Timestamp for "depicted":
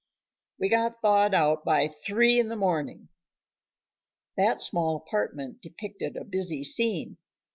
5.61-6.17